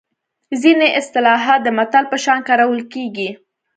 ځینې 0.61 0.87
اصطلاحات 0.99 1.59
د 1.63 1.67
متل 1.77 2.03
په 2.11 2.17
شان 2.23 2.39
کارول 2.47 2.81
کیږي 2.93 3.29